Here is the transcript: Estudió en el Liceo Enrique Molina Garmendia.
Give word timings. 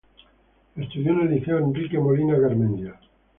Estudió 0.77 1.11
en 1.11 1.19
el 1.19 1.29
Liceo 1.35 1.59
Enrique 1.59 1.99
Molina 1.99 2.35
Garmendia. 2.35 2.97